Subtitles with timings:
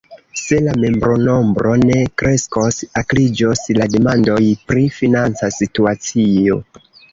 [0.43, 4.41] Se la membronombro ne kreskos, akriĝos la demandoj
[4.73, 6.61] pri financa situacio.